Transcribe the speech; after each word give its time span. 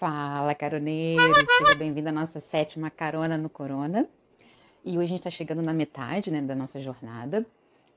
Fala, 0.00 0.54
caroneiro! 0.54 1.20
Seja 1.58 1.74
bem-vindo 1.74 2.08
à 2.08 2.12
nossa 2.12 2.40
sétima 2.40 2.88
carona 2.88 3.36
no 3.36 3.50
Corona. 3.50 4.08
E 4.82 4.92
hoje 4.92 5.04
a 5.04 5.06
gente 5.08 5.18
está 5.18 5.30
chegando 5.30 5.60
na 5.60 5.74
metade 5.74 6.30
né, 6.30 6.40
da 6.40 6.54
nossa 6.54 6.80
jornada 6.80 7.44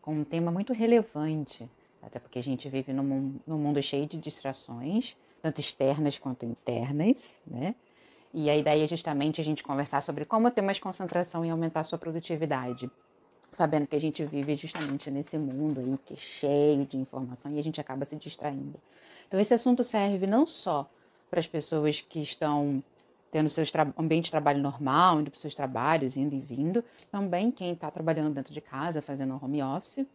com 0.02 0.14
um 0.14 0.26
tema 0.26 0.52
muito 0.52 0.74
relevante, 0.74 1.66
até 2.02 2.20
porque 2.20 2.40
a 2.40 2.44
gente 2.44 2.68
vive 2.68 2.92
num, 2.92 3.40
num 3.48 3.58
mundo 3.58 3.82
cheio 3.82 4.06
de 4.06 4.18
distrações, 4.18 5.16
tanto 5.42 5.62
externas 5.62 6.20
quanto 6.20 6.46
internas, 6.46 7.40
né? 7.48 7.74
E 8.34 8.50
a 8.50 8.58
ideia 8.58 8.84
é 8.84 8.88
justamente 8.88 9.40
a 9.40 9.44
gente 9.46 9.64
conversar 9.64 10.02
sobre 10.02 10.26
como 10.26 10.52
ter 10.52 10.62
mais 10.62 10.82
concentração 10.82 11.46
e 11.46 11.50
aumentar 11.50 11.80
a 11.80 11.84
sua 11.86 11.98
produtividade, 11.98 12.92
sabendo 13.50 13.88
que 13.88 13.96
a 13.96 14.02
gente 14.02 14.26
vive 14.26 14.58
justamente 14.58 15.10
nesse 15.10 15.38
mundo 15.38 15.80
aí 15.80 15.98
que 16.06 16.16
é 16.16 16.18
cheio 16.18 16.86
de 16.86 16.98
informação 16.98 17.54
e 17.54 17.60
a 17.60 17.64
gente 17.64 17.80
acaba 17.80 18.06
se 18.06 18.18
distraindo. 18.18 18.78
Então 19.26 19.40
esse 19.40 19.54
assunto 19.54 19.86
serve 19.86 20.28
não 20.28 20.46
só 20.46 20.90
para 21.34 21.40
as 21.40 21.48
pessoas 21.48 22.00
que 22.00 22.22
estão 22.22 22.84
tendo 23.32 23.50
seu 23.50 23.64
ambiente 23.98 24.26
de 24.26 24.32
trabalho 24.32 24.62
normal, 24.62 25.20
indo 25.20 25.32
para 25.32 25.36
os 25.36 25.42
seus 25.42 25.56
trabalhos, 25.56 26.16
indo 26.16 26.36
e 26.36 26.40
vindo, 26.40 26.84
também 27.12 27.50
quem 27.50 27.74
está 27.74 27.90
trabalhando 27.90 28.32
dentro 28.32 28.54
de 28.54 28.62
casa, 28.62 29.02
fazendo 29.02 29.40
home 29.42 29.64
office, 29.64 30.06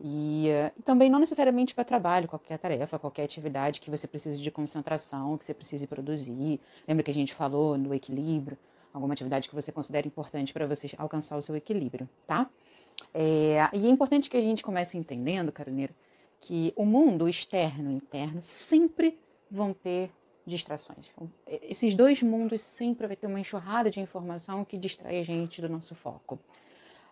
e, 0.00 0.48
e 0.48 0.82
também 0.82 1.08
não 1.08 1.20
necessariamente 1.20 1.76
para 1.76 1.84
trabalho, 1.84 2.26
qualquer 2.26 2.58
tarefa, 2.58 2.98
qualquer 2.98 3.22
atividade 3.22 3.80
que 3.80 3.88
você 3.88 4.08
precise 4.08 4.42
de 4.42 4.50
concentração, 4.50 5.38
que 5.38 5.44
você 5.44 5.54
precise 5.54 5.86
produzir. 5.86 6.60
Lembra 6.88 7.04
que 7.04 7.10
a 7.12 7.14
gente 7.14 7.32
falou 7.32 7.78
no 7.78 7.94
equilíbrio? 7.94 8.58
Alguma 8.92 9.12
atividade 9.12 9.48
que 9.48 9.54
você 9.54 9.70
considera 9.70 10.08
importante 10.08 10.52
para 10.52 10.66
você 10.66 10.90
alcançar 10.98 11.36
o 11.36 11.42
seu 11.42 11.54
equilíbrio, 11.54 12.08
tá? 12.26 12.50
É, 13.14 13.58
e 13.72 13.86
é 13.86 13.88
importante 13.88 14.28
que 14.28 14.36
a 14.36 14.40
gente 14.40 14.64
comece 14.64 14.98
entendendo, 14.98 15.52
caroneiro, 15.52 15.94
que 16.40 16.72
o 16.74 16.84
mundo 16.84 17.28
externo 17.28 17.92
e 17.92 17.94
interno 17.94 18.42
sempre 18.42 19.16
vão 19.48 19.72
ter 19.72 20.10
distrações. 20.46 21.10
Esses 21.46 21.94
dois 21.94 22.22
mundos 22.22 22.60
sempre 22.60 23.06
vai 23.06 23.16
ter 23.16 23.26
uma 23.26 23.40
enxurrada 23.40 23.90
de 23.90 24.00
informação 24.00 24.64
que 24.64 24.76
distrai 24.76 25.18
a 25.18 25.22
gente 25.22 25.60
do 25.60 25.68
nosso 25.68 25.94
foco. 25.94 26.38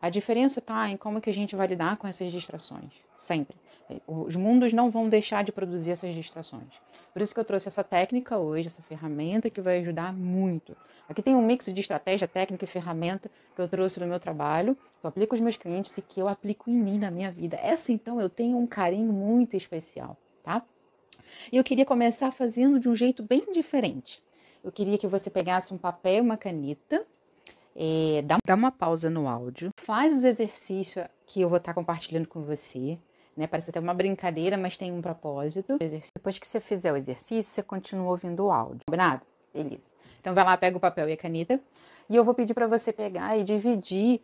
A 0.00 0.10
diferença 0.10 0.58
está 0.58 0.88
em 0.90 0.96
como 0.96 1.20
que 1.20 1.30
a 1.30 1.32
gente 1.32 1.54
vai 1.54 1.68
lidar 1.68 1.96
com 1.96 2.08
essas 2.08 2.32
distrações, 2.32 2.92
sempre. 3.14 3.56
Os 4.04 4.34
mundos 4.34 4.72
não 4.72 4.90
vão 4.90 5.08
deixar 5.08 5.44
de 5.44 5.52
produzir 5.52 5.92
essas 5.92 6.12
distrações. 6.12 6.80
Por 7.12 7.22
isso 7.22 7.32
que 7.32 7.38
eu 7.38 7.44
trouxe 7.44 7.68
essa 7.68 7.84
técnica 7.84 8.36
hoje, 8.36 8.66
essa 8.66 8.82
ferramenta 8.82 9.48
que 9.48 9.60
vai 9.60 9.78
ajudar 9.78 10.12
muito. 10.12 10.76
Aqui 11.08 11.22
tem 11.22 11.36
um 11.36 11.46
mix 11.46 11.66
de 11.66 11.80
estratégia, 11.80 12.26
técnica 12.26 12.64
e 12.64 12.68
ferramenta 12.68 13.30
que 13.54 13.62
eu 13.62 13.68
trouxe 13.68 14.00
no 14.00 14.06
meu 14.06 14.18
trabalho, 14.18 14.74
que 14.74 15.06
eu 15.06 15.08
aplico 15.08 15.36
aos 15.36 15.40
meus 15.40 15.56
clientes 15.56 15.96
e 15.96 16.02
que 16.02 16.18
eu 16.18 16.26
aplico 16.26 16.68
em 16.68 16.76
mim, 16.76 16.98
na 16.98 17.10
minha 17.10 17.30
vida. 17.30 17.56
Essa, 17.62 17.92
então, 17.92 18.20
eu 18.20 18.28
tenho 18.28 18.58
um 18.58 18.66
carinho 18.66 19.12
muito 19.12 19.56
especial, 19.56 20.16
tá? 20.42 20.64
E 21.50 21.56
eu 21.56 21.64
queria 21.64 21.84
começar 21.84 22.30
fazendo 22.30 22.78
de 22.78 22.88
um 22.88 22.96
jeito 22.96 23.22
bem 23.22 23.50
diferente. 23.52 24.22
Eu 24.62 24.70
queria 24.70 24.96
que 24.96 25.06
você 25.06 25.28
pegasse 25.28 25.74
um 25.74 25.78
papel 25.78 26.18
e 26.18 26.20
uma 26.20 26.36
caneta, 26.36 27.04
é, 27.74 28.22
dá, 28.24 28.38
dá, 28.44 28.54
uma 28.54 28.70
pausa 28.70 29.10
no 29.10 29.28
áudio, 29.28 29.70
faz 29.76 30.16
os 30.16 30.24
exercícios 30.24 31.06
que 31.26 31.40
eu 31.40 31.48
vou 31.48 31.58
estar 31.58 31.74
compartilhando 31.74 32.28
com 32.28 32.42
você. 32.42 32.98
Né? 33.36 33.46
Parece 33.46 33.70
até 33.70 33.80
uma 33.80 33.94
brincadeira, 33.94 34.56
mas 34.56 34.76
tem 34.76 34.92
um 34.92 35.00
propósito. 35.00 35.78
Depois 36.14 36.38
que 36.38 36.46
você 36.46 36.60
fizer 36.60 36.92
o 36.92 36.96
exercício, 36.96 37.50
você 37.50 37.62
continua 37.62 38.10
ouvindo 38.10 38.44
o 38.44 38.52
áudio. 38.52 38.80
Combinado? 38.86 39.22
Beleza. 39.52 39.92
Então 40.20 40.34
vai 40.34 40.44
lá, 40.44 40.56
pega 40.56 40.76
o 40.76 40.80
papel 40.80 41.08
e 41.08 41.12
a 41.12 41.16
caneta. 41.16 41.60
E 42.08 42.14
eu 42.16 42.24
vou 42.24 42.34
pedir 42.34 42.54
para 42.54 42.66
você 42.66 42.92
pegar 42.92 43.36
e 43.36 43.44
dividir 43.44 44.20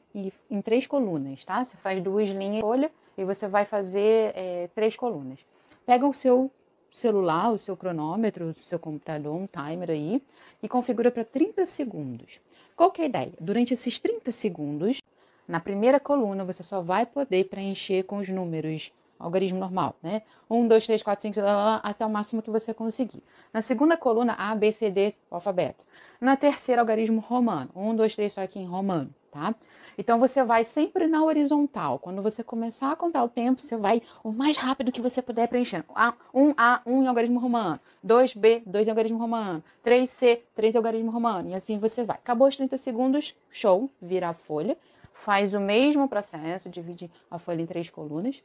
em 0.50 0.60
três 0.60 0.86
colunas, 0.86 1.44
tá? 1.44 1.64
Você 1.64 1.76
faz 1.78 2.02
duas 2.02 2.28
linhas 2.28 2.60
folha 2.60 2.90
e 3.16 3.24
você 3.24 3.48
vai 3.48 3.64
fazer 3.64 4.32
é, 4.34 4.68
três 4.74 4.94
colunas. 4.96 5.44
Pega 5.84 6.06
o 6.06 6.12
seu 6.12 6.50
celular, 6.90 7.52
o 7.52 7.58
seu 7.58 7.76
cronômetro, 7.76 8.50
o 8.50 8.54
seu 8.54 8.78
computador, 8.78 9.34
um 9.34 9.46
timer 9.46 9.90
aí, 9.90 10.22
e 10.62 10.68
configura 10.68 11.10
para 11.10 11.24
30 11.24 11.66
segundos. 11.66 12.40
Qual 12.76 12.90
que 12.90 13.02
é 13.02 13.04
a 13.04 13.08
ideia? 13.08 13.32
Durante 13.40 13.74
esses 13.74 13.98
30 13.98 14.30
segundos, 14.32 15.00
na 15.46 15.60
primeira 15.60 15.98
coluna, 15.98 16.44
você 16.44 16.62
só 16.62 16.80
vai 16.80 17.06
poder 17.06 17.44
preencher 17.44 18.04
com 18.04 18.18
os 18.18 18.28
números 18.28 18.92
algarismo 19.18 19.58
normal, 19.58 19.96
né? 20.02 20.22
1, 20.48 20.68
2, 20.68 20.86
3, 20.86 21.02
4, 21.02 21.22
5, 21.22 21.34
6, 21.34 21.46
até 21.82 22.06
o 22.06 22.10
máximo 22.10 22.40
que 22.40 22.50
você 22.50 22.72
conseguir. 22.72 23.22
Na 23.52 23.60
segunda 23.60 23.96
coluna, 23.96 24.34
A, 24.34 24.54
B, 24.54 24.72
C, 24.72 24.90
D, 24.90 25.14
alfabeto. 25.30 25.84
Na 26.20 26.36
terceira, 26.36 26.82
algarismo 26.82 27.20
romano. 27.20 27.70
1, 27.74 27.96
2, 27.96 28.14
3, 28.14 28.32
só 28.32 28.42
aqui 28.42 28.60
em 28.60 28.66
romano, 28.66 29.12
tá? 29.30 29.54
Então 29.98 30.20
você 30.20 30.44
vai 30.44 30.62
sempre 30.62 31.08
na 31.08 31.24
horizontal. 31.24 31.98
Quando 31.98 32.22
você 32.22 32.44
começar 32.44 32.92
a 32.92 32.96
contar 32.96 33.24
o 33.24 33.28
tempo, 33.28 33.60
você 33.60 33.76
vai 33.76 34.00
o 34.22 34.30
mais 34.30 34.56
rápido 34.56 34.92
que 34.92 35.00
você 35.00 35.20
puder 35.20 35.48
preenchendo. 35.48 35.86
A, 35.92 36.14
1 36.32 36.54
A, 36.56 36.80
1 36.86 37.02
em 37.02 37.06
algarismo 37.08 37.40
romano. 37.40 37.80
2B, 38.06 38.62
2 38.64 38.86
em 38.86 38.90
algarismo 38.90 39.18
romano. 39.18 39.62
3C, 39.84 40.42
3 40.54 40.76
em 40.76 40.78
algarismo 40.78 41.10
romano. 41.10 41.50
E 41.50 41.54
assim 41.54 41.80
você 41.80 42.04
vai. 42.04 42.16
Acabou 42.16 42.46
os 42.46 42.56
30 42.56 42.78
segundos, 42.78 43.34
show, 43.50 43.90
vira 44.00 44.28
a 44.28 44.32
folha. 44.32 44.78
Faz 45.12 45.52
o 45.52 45.58
mesmo 45.58 46.08
processo, 46.08 46.68
divide 46.68 47.10
a 47.28 47.40
folha 47.40 47.60
em 47.60 47.66
três 47.66 47.90
colunas. 47.90 48.40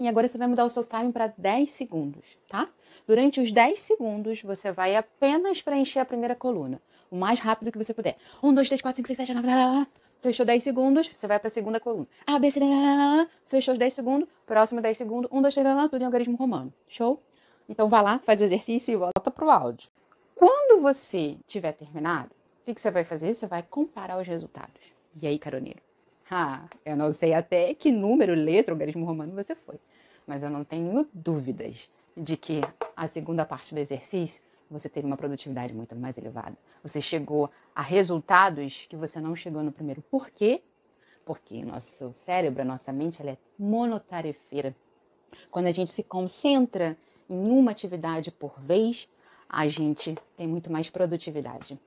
E 0.00 0.08
agora 0.08 0.26
você 0.26 0.36
vai 0.36 0.48
mudar 0.48 0.64
o 0.64 0.70
seu 0.70 0.82
time 0.82 1.12
para 1.12 1.32
10 1.38 1.70
segundos, 1.70 2.36
tá? 2.48 2.68
Durante 3.06 3.40
os 3.40 3.52
10 3.52 3.78
segundos, 3.78 4.42
você 4.42 4.72
vai 4.72 4.96
apenas 4.96 5.62
preencher 5.62 6.00
a 6.00 6.04
primeira 6.04 6.34
coluna. 6.34 6.82
O 7.10 7.16
mais 7.16 7.38
rápido 7.38 7.70
que 7.70 7.78
você 7.78 7.94
puder. 7.94 8.16
1, 8.42 8.52
2, 8.52 8.68
3, 8.68 8.82
4, 8.82 8.96
5, 8.96 9.06
6, 9.06 9.16
7, 9.18 9.36
8, 9.36 9.46
9, 9.46 9.86
fechou 10.20 10.44
10 10.46 10.62
segundos, 10.62 11.10
você 11.14 11.26
vai 11.26 11.38
para 11.38 11.48
a 11.48 11.50
segunda 11.50 11.80
coluna. 11.80 12.06
A, 12.26 12.38
B, 12.38 12.50
C, 12.50 12.60
D, 12.60 12.66
fechou 13.46 13.72
os 13.72 13.78
10 13.78 13.94
segundos, 13.94 14.28
próximo 14.44 14.80
10 14.80 14.96
segundos, 14.96 15.30
1, 15.32 15.42
2, 15.42 15.54
3, 15.54 15.90
tudo 15.90 16.02
em 16.02 16.04
algarismo 16.04 16.36
romano. 16.36 16.72
Show? 16.88 17.22
Então 17.68 17.88
vá 17.88 18.00
lá, 18.00 18.18
faz 18.20 18.40
exercício 18.40 18.92
e 18.92 18.96
volta 18.96 19.30
pro 19.30 19.50
áudio. 19.50 19.88
Quando 20.34 20.80
você 20.82 21.36
tiver 21.46 21.72
terminado, 21.72 22.30
o 22.60 22.64
que, 22.64 22.74
que 22.74 22.80
você 22.80 22.90
vai 22.90 23.04
fazer? 23.04 23.34
Você 23.34 23.46
vai 23.46 23.62
comparar 23.62 24.18
os 24.18 24.26
resultados. 24.26 24.80
E 25.20 25.26
aí, 25.26 25.38
caroneiro? 25.38 25.80
Ah, 26.30 26.64
eu 26.84 26.96
não 26.96 27.12
sei 27.12 27.32
até 27.32 27.72
que 27.72 27.90
número, 27.90 28.34
letra, 28.34 28.74
algarismo 28.74 29.06
romano 29.06 29.32
você 29.32 29.54
foi, 29.54 29.76
mas 30.26 30.42
eu 30.42 30.50
não 30.50 30.64
tenho 30.64 31.08
dúvidas 31.12 31.90
de 32.16 32.36
que 32.36 32.60
a 32.96 33.06
segunda 33.06 33.44
parte 33.44 33.74
do 33.74 33.78
exercício 33.78 34.42
você 34.70 34.88
teve 34.88 35.06
uma 35.06 35.16
produtividade 35.16 35.72
muito 35.74 35.94
mais 35.94 36.18
elevada. 36.18 36.56
Você 36.82 37.00
chegou 37.00 37.50
a 37.74 37.82
resultados 37.82 38.86
que 38.88 38.96
você 38.96 39.20
não 39.20 39.34
chegou 39.34 39.62
no 39.62 39.72
primeiro. 39.72 40.02
Por 40.02 40.30
quê? 40.30 40.62
Porque 41.24 41.64
nosso 41.64 42.12
cérebro, 42.12 42.62
a 42.62 42.64
nossa 42.64 42.92
mente, 42.92 43.20
ela 43.20 43.32
é 43.32 43.38
monotarefeira. 43.58 44.74
Quando 45.50 45.66
a 45.66 45.72
gente 45.72 45.90
se 45.90 46.02
concentra 46.02 46.96
em 47.28 47.50
uma 47.50 47.70
atividade 47.70 48.30
por 48.30 48.60
vez, 48.60 49.08
a 49.48 49.68
gente 49.68 50.16
tem 50.36 50.46
muito 50.46 50.70
mais 50.70 50.90
produtividade. 50.90 51.78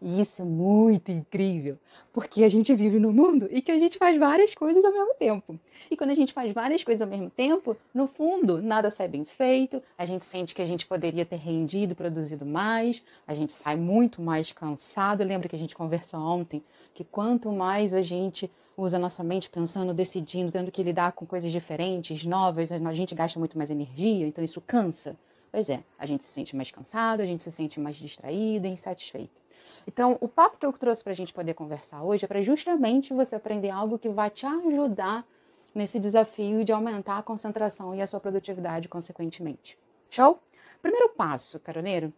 E 0.00 0.20
isso 0.20 0.42
é 0.42 0.44
muito 0.44 1.10
incrível, 1.10 1.76
porque 2.12 2.44
a 2.44 2.48
gente 2.48 2.72
vive 2.74 3.00
no 3.00 3.12
mundo 3.12 3.48
e 3.50 3.60
que 3.60 3.72
a 3.72 3.78
gente 3.78 3.98
faz 3.98 4.16
várias 4.16 4.54
coisas 4.54 4.84
ao 4.84 4.92
mesmo 4.92 5.14
tempo. 5.14 5.58
E 5.90 5.96
quando 5.96 6.10
a 6.10 6.14
gente 6.14 6.32
faz 6.32 6.52
várias 6.52 6.84
coisas 6.84 7.02
ao 7.02 7.08
mesmo 7.08 7.28
tempo, 7.30 7.76
no 7.92 8.06
fundo, 8.06 8.62
nada 8.62 8.90
sai 8.90 9.08
bem 9.08 9.24
feito, 9.24 9.82
a 9.96 10.04
gente 10.04 10.24
sente 10.24 10.54
que 10.54 10.62
a 10.62 10.66
gente 10.66 10.86
poderia 10.86 11.24
ter 11.24 11.36
rendido, 11.36 11.96
produzido 11.96 12.46
mais, 12.46 13.02
a 13.26 13.34
gente 13.34 13.52
sai 13.52 13.74
muito 13.74 14.22
mais 14.22 14.52
cansado. 14.52 15.24
Lembra 15.24 15.48
que 15.48 15.56
a 15.56 15.58
gente 15.58 15.74
conversou 15.74 16.20
ontem 16.20 16.62
que 16.94 17.02
quanto 17.02 17.50
mais 17.50 17.92
a 17.92 18.02
gente 18.02 18.50
usa 18.76 18.96
a 18.96 19.00
nossa 19.00 19.24
mente 19.24 19.50
pensando, 19.50 19.92
decidindo, 19.92 20.52
tendo 20.52 20.70
que 20.70 20.82
lidar 20.84 21.10
com 21.12 21.26
coisas 21.26 21.50
diferentes, 21.50 22.24
novas, 22.24 22.70
a 22.70 22.94
gente 22.94 23.14
gasta 23.14 23.38
muito 23.38 23.58
mais 23.58 23.70
energia, 23.70 24.26
então 24.26 24.44
isso 24.44 24.60
cansa. 24.60 25.16
Pois 25.50 25.68
é, 25.68 25.82
a 25.98 26.06
gente 26.06 26.24
se 26.24 26.30
sente 26.30 26.54
mais 26.54 26.70
cansado, 26.70 27.20
a 27.20 27.26
gente 27.26 27.42
se 27.42 27.50
sente 27.50 27.80
mais 27.80 27.96
distraído 27.96 28.66
e 28.66 28.70
insatisfeito. 28.70 29.47
Então, 29.88 30.18
o 30.20 30.28
papo 30.28 30.58
que 30.58 30.66
eu 30.66 30.72
trouxe 30.74 31.02
para 31.02 31.12
a 31.12 31.16
gente 31.16 31.32
poder 31.32 31.54
conversar 31.54 32.02
hoje 32.02 32.22
é 32.22 32.28
para 32.28 32.42
justamente 32.42 33.14
você 33.14 33.34
aprender 33.34 33.70
algo 33.70 33.98
que 33.98 34.10
vai 34.10 34.28
te 34.28 34.44
ajudar 34.44 35.26
nesse 35.74 35.98
desafio 35.98 36.62
de 36.62 36.70
aumentar 36.70 37.16
a 37.16 37.22
concentração 37.22 37.94
e 37.94 38.02
a 38.02 38.06
sua 38.06 38.20
produtividade, 38.20 38.86
consequentemente. 38.86 39.78
Show? 40.10 40.38
Primeiro 40.82 41.08
passo, 41.08 41.58
caroneiro, 41.58 42.12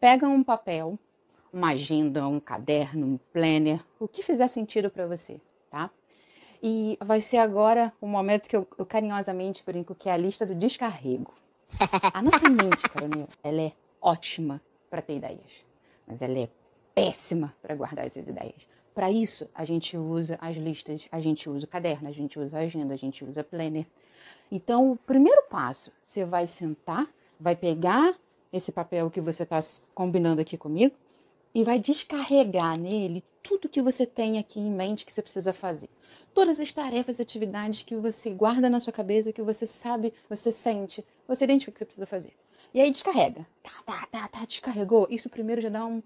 pega 0.00 0.26
um 0.26 0.42
papel, 0.42 0.98
uma 1.52 1.72
agenda, 1.72 2.26
um 2.26 2.40
caderno, 2.40 3.06
um 3.06 3.18
planner, 3.34 3.84
o 4.00 4.08
que 4.08 4.22
fizer 4.22 4.48
sentido 4.48 4.88
para 4.88 5.06
você, 5.06 5.38
tá? 5.70 5.90
E 6.62 6.96
vai 7.04 7.20
ser 7.20 7.36
agora 7.36 7.92
o 8.00 8.06
momento 8.06 8.48
que 8.48 8.56
eu, 8.56 8.66
eu 8.78 8.86
carinhosamente 8.86 9.62
brinco 9.62 9.94
que 9.94 10.08
é 10.08 10.12
a 10.12 10.16
lista 10.16 10.46
do 10.46 10.54
descarrego. 10.54 11.34
A 12.14 12.22
nossa 12.22 12.48
mente, 12.48 12.88
caroneiro, 12.88 13.28
ela 13.42 13.60
é 13.60 13.72
ótima 14.00 14.58
para 14.88 15.02
ter 15.02 15.16
ideias, 15.16 15.66
mas 16.06 16.22
ela 16.22 16.38
é 16.38 16.48
péssima 16.94 17.54
para 17.60 17.74
guardar 17.74 18.06
essas 18.06 18.28
ideias. 18.28 18.66
Para 18.94 19.10
isso, 19.10 19.48
a 19.54 19.64
gente 19.64 19.96
usa 19.96 20.38
as 20.40 20.56
listas, 20.56 21.08
a 21.10 21.18
gente 21.18 21.50
usa 21.50 21.64
o 21.64 21.68
caderno, 21.68 22.08
a 22.08 22.12
gente 22.12 22.38
usa 22.38 22.58
a 22.58 22.60
agenda, 22.60 22.94
a 22.94 22.96
gente 22.96 23.24
usa 23.24 23.42
planner. 23.42 23.86
Então, 24.50 24.92
o 24.92 24.96
primeiro 24.96 25.42
passo, 25.50 25.90
você 26.00 26.24
vai 26.24 26.46
sentar, 26.46 27.08
vai 27.40 27.56
pegar 27.56 28.14
esse 28.52 28.70
papel 28.70 29.10
que 29.10 29.20
você 29.20 29.42
está 29.42 29.58
combinando 29.92 30.40
aqui 30.40 30.56
comigo 30.56 30.94
e 31.52 31.64
vai 31.64 31.78
descarregar 31.78 32.78
nele 32.78 33.24
tudo 33.42 33.68
que 33.68 33.82
você 33.82 34.06
tem 34.06 34.38
aqui 34.38 34.60
em 34.60 34.70
mente 34.70 35.04
que 35.04 35.12
você 35.12 35.22
precisa 35.22 35.52
fazer. 35.52 35.88
Todas 36.32 36.58
as 36.60 36.72
tarefas, 36.72 37.20
atividades 37.20 37.82
que 37.82 37.96
você 37.96 38.30
guarda 38.30 38.70
na 38.70 38.80
sua 38.80 38.92
cabeça, 38.92 39.32
que 39.32 39.42
você 39.42 39.66
sabe, 39.66 40.12
você 40.28 40.52
sente, 40.52 41.04
você 41.26 41.44
identifica 41.44 41.72
que 41.72 41.78
você 41.78 41.84
precisa 41.84 42.06
fazer. 42.06 42.32
E 42.72 42.80
aí 42.80 42.90
descarrega. 42.90 43.46
Tá, 43.62 43.70
tá, 43.84 44.06
tá, 44.10 44.28
tá, 44.28 44.44
descarregou. 44.44 45.06
Isso 45.10 45.28
primeiro 45.28 45.60
já 45.60 45.68
dá 45.68 45.84
um, 45.84 46.02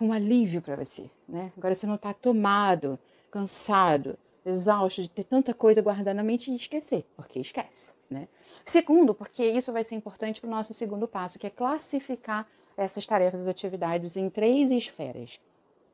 um 0.00 0.12
alívio 0.12 0.60
para 0.60 0.76
você, 0.76 1.10
né? 1.28 1.52
Agora 1.56 1.74
você 1.74 1.86
não 1.86 1.96
tá 1.96 2.12
tomado, 2.12 2.98
cansado, 3.30 4.18
exausto 4.44 5.02
de 5.02 5.08
ter 5.08 5.24
tanta 5.24 5.54
coisa 5.54 5.82
guardada 5.82 6.14
na 6.14 6.22
mente 6.22 6.50
e 6.50 6.56
esquecer, 6.56 7.04
porque 7.16 7.40
esquece, 7.40 7.92
né? 8.08 8.28
Segundo, 8.64 9.14
porque 9.14 9.44
isso 9.44 9.72
vai 9.72 9.84
ser 9.84 9.94
importante 9.94 10.40
para 10.40 10.48
o 10.48 10.50
nosso 10.50 10.74
segundo 10.74 11.06
passo, 11.06 11.38
que 11.38 11.46
é 11.46 11.50
classificar 11.50 12.46
essas 12.76 13.06
tarefas 13.06 13.46
e 13.46 13.50
atividades 13.50 14.16
em 14.16 14.28
três 14.28 14.70
esferas: 14.70 15.40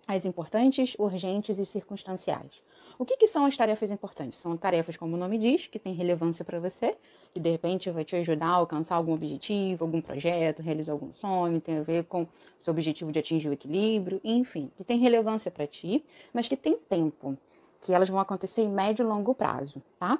as 0.06 0.24
importantes, 0.24 0.94
urgentes 0.98 1.58
e 1.58 1.66
circunstanciais. 1.66 2.62
O 2.98 3.04
que, 3.04 3.16
que, 3.16 3.26
são 3.26 3.44
as 3.44 3.56
tarefas 3.56 3.90
importantes? 3.90 4.38
São 4.38 4.56
tarefas, 4.56 4.96
como 4.96 5.16
o 5.16 5.18
nome 5.18 5.36
diz, 5.36 5.66
que 5.66 5.78
têm 5.78 5.94
relevância 5.94 6.44
para 6.44 6.60
você, 6.60 6.96
que 7.34 7.40
de 7.40 7.50
repente 7.50 7.90
vai 7.90 8.04
te 8.04 8.14
ajudar 8.16 8.46
a 8.46 8.54
alcançar 8.54 8.94
algum 8.94 9.12
objetivo, 9.12 9.84
algum 9.84 10.00
projeto, 10.00 10.62
realizar 10.62 10.92
algum 10.92 11.12
sonho, 11.12 11.60
tem 11.60 11.78
a 11.78 11.82
ver 11.82 12.04
com 12.04 12.26
seu 12.56 12.72
objetivo 12.72 13.10
de 13.10 13.18
atingir 13.18 13.48
o 13.48 13.52
equilíbrio, 13.52 14.20
enfim, 14.22 14.70
que 14.76 14.84
tem 14.84 14.98
relevância 14.98 15.50
para 15.50 15.66
ti, 15.66 16.04
mas 16.32 16.48
que 16.48 16.56
tem 16.56 16.76
tempo, 16.88 17.36
que 17.80 17.92
elas 17.92 18.08
vão 18.08 18.20
acontecer 18.20 18.62
em 18.62 18.68
médio 18.68 19.02
e 19.02 19.06
longo 19.06 19.34
prazo, 19.34 19.82
tá? 19.98 20.18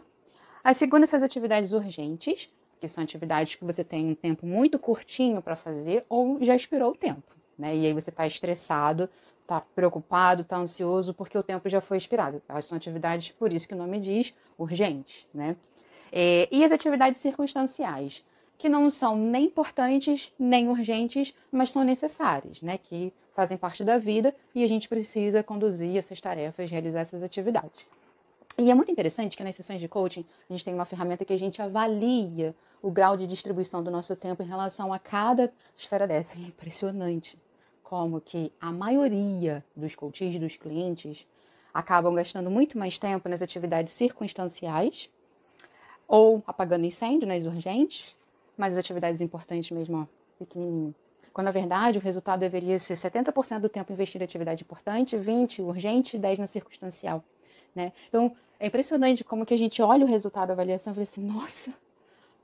As 0.62 0.76
segundas 0.76 1.08
são 1.08 1.16
as 1.16 1.22
atividades 1.22 1.72
urgentes, 1.72 2.50
que 2.80 2.88
são 2.88 3.04
atividades 3.04 3.54
que 3.54 3.64
você 3.64 3.84
tem 3.84 4.10
um 4.10 4.14
tempo 4.14 4.44
muito 4.44 4.78
curtinho 4.78 5.40
para 5.40 5.56
fazer 5.56 6.04
ou 6.08 6.42
já 6.42 6.54
expirou 6.54 6.90
o 6.90 6.96
tempo, 6.96 7.34
né? 7.56 7.74
E 7.74 7.86
aí 7.86 7.92
você 7.92 8.10
está 8.10 8.26
estressado, 8.26 9.08
está 9.46 9.60
preocupado, 9.60 10.43
está 10.43 10.56
ansioso 10.56 11.14
porque 11.14 11.38
o 11.38 11.43
tempo 11.43 11.69
já 11.69 11.81
foi 11.81 11.96
expirado. 11.96 12.43
Elas 12.48 12.66
são 12.66 12.76
atividades, 12.76 13.31
por 13.31 13.52
isso 13.52 13.66
que 13.66 13.75
o 13.75 13.76
nome 13.76 13.98
diz, 14.00 14.34
urgentes, 14.58 15.26
né? 15.32 15.56
É, 16.12 16.48
e 16.50 16.64
as 16.64 16.72
atividades 16.72 17.20
circunstanciais, 17.20 18.25
que 18.58 18.69
não 18.69 18.90
são 18.90 19.16
nem 19.16 19.44
importantes 19.44 20.32
nem 20.38 20.69
urgentes, 20.69 21.34
mas 21.50 21.70
são 21.70 21.84
necessárias, 21.84 22.60
né? 22.60 22.76
Que 22.78 23.12
fazem 23.32 23.56
parte 23.56 23.84
da 23.84 23.98
vida 23.98 24.34
e 24.54 24.64
a 24.64 24.69
gente 24.69 24.88
precisa 24.88 25.43
conduzir 25.43 25.96
essas 25.96 26.20
tarefas, 26.20 26.70
realizar 26.70 27.00
essas 27.00 27.22
atividades. 27.22 27.87
E 28.58 28.70
é 28.70 28.75
muito 28.75 28.90
interessante 28.90 29.37
que 29.37 29.44
nas 29.44 29.54
sessões 29.54 29.81
de 29.81 29.87
coaching 29.87 30.25
a 30.48 30.52
gente 30.52 30.64
tem 30.64 30.75
uma 30.75 30.87
ferramenta 30.87 31.25
que 31.25 31.32
a 31.32 31.38
gente 31.38 31.60
avalia 31.60 32.54
o 32.81 32.90
grau 32.90 33.16
de 33.16 33.26
distribuição 33.26 33.82
do 33.82 33.90
nosso 33.90 34.16
tempo 34.16 34.43
em 34.43 34.46
relação 34.46 34.93
a 34.93 34.98
cada 34.98 35.52
esfera 35.76 36.06
dessa. 36.06 36.37
É 36.38 36.40
impressionante 36.40 37.38
como 37.88 38.20
que 38.20 38.52
a 38.60 38.72
maioria 38.72 39.64
dos 39.76 39.94
coaches, 39.94 40.40
dos 40.40 40.56
clientes, 40.56 41.24
acabam 41.72 42.12
gastando 42.12 42.50
muito 42.50 42.76
mais 42.76 42.98
tempo 42.98 43.28
nas 43.28 43.40
atividades 43.40 43.92
circunstanciais 43.92 45.08
ou 46.08 46.42
apagando 46.48 46.84
incêndio 46.84 47.28
nas 47.28 47.44
urgentes, 47.46 48.16
mas 48.56 48.72
as 48.72 48.80
atividades 48.80 49.20
importantes 49.20 49.70
mesmo, 49.70 49.98
ó, 49.98 50.06
pequenininho. 50.36 50.92
Quando 51.32 51.44
na 51.44 51.52
verdade 51.52 51.98
o 51.98 52.00
resultado 52.00 52.40
deveria 52.40 52.76
ser 52.80 52.94
70% 52.94 53.60
do 53.60 53.68
tempo 53.68 53.92
investido 53.92 54.24
em 54.24 54.26
atividade 54.26 54.64
importante, 54.64 55.16
20 55.16 55.62
urgente 55.62 56.16
e 56.16 56.18
10 56.18 56.40
no 56.40 56.48
circunstancial, 56.48 57.22
né? 57.72 57.92
Então, 58.08 58.34
é 58.58 58.66
impressionante 58.66 59.22
como 59.22 59.46
que 59.46 59.54
a 59.54 59.58
gente 59.58 59.80
olha 59.80 60.04
o 60.04 60.08
resultado 60.08 60.48
da 60.48 60.54
avaliação 60.54 60.92
e 60.92 60.94
fala 60.94 61.02
assim, 61.04 61.22
nossa, 61.22 61.72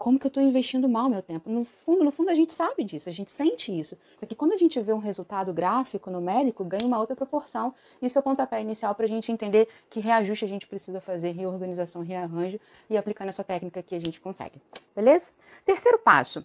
como 0.03 0.19
que 0.19 0.27
eu 0.27 0.31
estou 0.31 0.43
investindo 0.43 0.89
mal 0.89 1.09
meu 1.09 1.23
tempo? 1.23 1.49
No 1.49 1.63
fundo, 1.63 2.03
no 2.03 2.11
fundo 2.11 2.29
a 2.29 2.35
gente 2.35 2.53
sabe 2.53 2.83
disso, 2.83 3.09
a 3.09 3.13
gente 3.13 3.31
sente 3.31 3.71
isso. 3.79 3.97
Porque 4.19 4.35
quando 4.35 4.51
a 4.51 4.57
gente 4.57 4.81
vê 4.81 4.93
um 4.93 4.99
resultado 4.99 5.53
gráfico, 5.53 6.11
numérico, 6.11 6.65
ganha 6.65 6.85
uma 6.85 6.99
outra 6.99 7.15
proporção. 7.15 7.73
Isso 8.03 8.19
é 8.19 8.21
o 8.21 8.23
pontapé 8.25 8.61
inicial 8.61 8.97
para 8.97 9.05
a 9.05 9.09
gente 9.09 9.31
entender 9.31 9.69
que 9.89 10.01
reajuste 10.01 10.45
a 10.45 10.49
gente 10.49 10.67
precisa 10.67 11.01
fazer, 11.01 11.31
reorganização, 11.31 12.03
rearranjo 12.03 12.59
e 12.91 12.97
aplicando 12.97 13.29
essa 13.29 13.45
técnica 13.45 13.81
que 13.81 13.95
a 13.95 14.01
gente 14.01 14.21
consegue. 14.21 14.61
Beleza? 14.93 15.31
Terceiro 15.65 16.01
passo. 16.01 16.45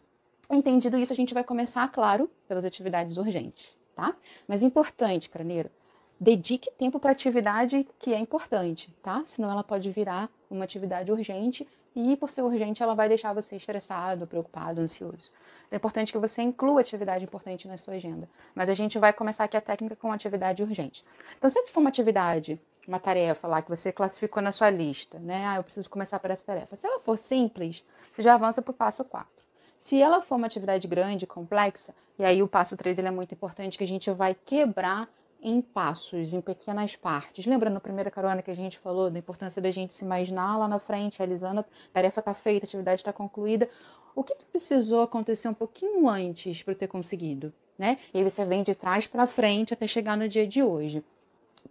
Entendido 0.51 0.95
isso, 0.95 1.11
a 1.11 1.15
gente 1.15 1.33
vai 1.33 1.43
começar, 1.43 1.91
claro, 1.91 2.29
pelas 2.47 2.63
atividades 2.63 3.17
urgentes, 3.17 3.75
tá? 3.95 4.15
Mas 4.47 4.61
importante, 4.61 5.31
craneiro, 5.31 5.71
dedique 6.19 6.69
tempo 6.77 6.99
para 6.99 7.09
atividade 7.09 7.87
que 7.97 8.13
é 8.13 8.19
importante, 8.19 8.95
tá? 9.01 9.23
Senão 9.25 9.49
ela 9.49 9.63
pode 9.63 9.89
virar 9.89 10.29
uma 10.47 10.63
atividade 10.63 11.11
urgente 11.11 11.67
e 11.97 12.15
por 12.15 12.29
ser 12.29 12.43
urgente 12.43 12.83
ela 12.83 12.93
vai 12.93 13.09
deixar 13.09 13.33
você 13.33 13.55
estressado, 13.55 14.27
preocupado, 14.27 14.81
ansioso. 14.81 15.31
É 15.71 15.77
importante 15.77 16.11
que 16.11 16.17
você 16.19 16.43
inclua 16.43 16.81
atividade 16.81 17.23
importante 17.23 17.67
na 17.67 17.75
sua 17.75 17.95
agenda. 17.95 18.29
Mas 18.53 18.69
a 18.69 18.75
gente 18.75 18.99
vai 18.99 19.11
começar 19.11 19.45
aqui 19.45 19.57
a 19.57 19.61
técnica 19.61 19.95
com 19.95 20.11
atividade 20.11 20.61
urgente. 20.61 21.03
Então, 21.35 21.49
se 21.49 21.59
for 21.67 21.79
uma 21.79 21.89
atividade, 21.89 22.61
uma 22.87 22.99
tarefa 22.99 23.47
lá 23.47 23.63
que 23.63 23.69
você 23.69 23.91
classificou 23.91 24.43
na 24.43 24.51
sua 24.51 24.69
lista, 24.69 25.17
né? 25.17 25.43
Ah, 25.47 25.55
eu 25.55 25.63
preciso 25.63 25.89
começar 25.89 26.19
por 26.19 26.29
essa 26.29 26.45
tarefa. 26.45 26.75
Se 26.75 26.85
ela 26.85 26.99
for 26.99 27.17
simples, 27.17 27.83
você 28.15 28.21
já 28.21 28.35
avança 28.35 28.61
para 28.61 28.71
o 28.71 28.75
passo 28.75 29.03
4. 29.03 29.27
Se 29.75 29.99
ela 29.99 30.21
for 30.21 30.35
uma 30.35 30.45
atividade 30.45 30.87
grande, 30.87 31.25
complexa, 31.25 31.95
e 32.19 32.23
aí 32.23 32.43
o 32.43 32.47
passo 32.47 32.77
3 32.77 32.99
ele 32.99 33.07
é 33.07 33.11
muito 33.11 33.33
importante, 33.33 33.75
que 33.75 33.83
a 33.83 33.87
gente 33.87 34.11
vai 34.11 34.35
quebrar 34.35 35.09
em 35.41 35.61
passos, 35.61 36.33
em 36.33 36.41
pequenas 36.41 36.95
partes. 36.95 37.45
Lembra 37.45 37.69
no 37.69 37.79
primeiro 37.79 38.11
carona 38.11 38.41
que 38.41 38.51
a 38.51 38.55
gente 38.55 38.77
falou 38.77 39.09
da 39.09 39.19
importância 39.19 39.61
da 39.61 39.71
gente 39.71 39.93
se 39.93 40.03
imaginar 40.03 40.57
lá 40.57 40.67
na 40.67 40.79
frente, 40.79 41.19
realizando, 41.19 41.61
a 41.61 41.65
tarefa 41.93 42.19
está 42.19 42.33
feita, 42.33 42.65
a 42.65 42.67
atividade 42.67 43.01
está 43.01 43.13
concluída. 43.13 43.69
O 44.15 44.23
que, 44.23 44.35
que, 44.35 44.45
precisou 44.45 45.03
acontecer 45.03 45.47
um 45.47 45.53
pouquinho 45.53 46.09
antes 46.09 46.63
para 46.63 46.73
eu 46.73 46.77
ter 46.77 46.87
conseguido? 46.87 47.53
Né? 47.77 47.99
E 48.13 48.17
aí 48.17 48.23
você 48.23 48.43
vem 48.43 48.63
de 48.63 48.73
trás 48.73 49.05
para 49.05 49.27
frente 49.27 49.73
até 49.73 49.85
chegar 49.85 50.17
no 50.17 50.27
dia 50.27 50.47
de 50.47 50.63
hoje. 50.63 51.03